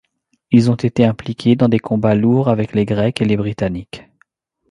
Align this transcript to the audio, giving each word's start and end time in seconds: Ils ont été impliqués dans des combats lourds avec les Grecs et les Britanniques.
Ils 0.49 0.71
ont 0.71 0.75
été 0.75 1.05
impliqués 1.05 1.55
dans 1.55 1.69
des 1.69 1.77
combats 1.77 2.15
lourds 2.15 2.49
avec 2.49 2.73
les 2.73 2.85
Grecs 2.85 3.21
et 3.21 3.25
les 3.25 3.37
Britanniques. 3.37 4.03